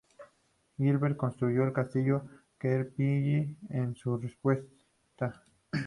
Gilbert 0.79 1.15
construyó 1.15 1.63
el 1.63 1.73
castillo 1.73 2.23
Caerphilly 2.57 3.55
en 3.69 3.95
respuesta. 4.19 5.45